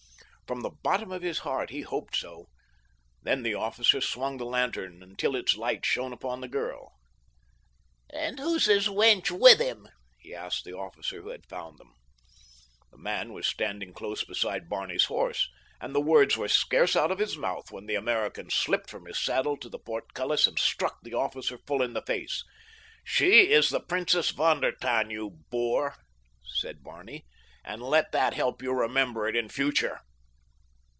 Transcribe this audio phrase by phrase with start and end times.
[0.51, 2.49] From the bottom of his heart he hoped so.
[3.23, 6.91] Then the officer swung the lantern until its light shone upon the girl.
[8.09, 9.87] "And who's the wench with him?"
[10.19, 11.93] he asked the officer who had found them.
[12.91, 15.47] The man was standing close beside Barney's horse,
[15.79, 19.17] and the words were scarce out of his month when the American slipped from his
[19.23, 22.43] saddle to the portcullis and struck the officer full in the face.
[23.05, 25.95] "She is the Princess von der Tann, you boor,"
[26.43, 27.25] said Barney,
[27.63, 30.01] "and let that help you remember it in future."